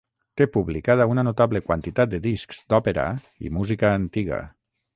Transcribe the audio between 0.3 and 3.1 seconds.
Té publicada una notable quantitat de discs d'òpera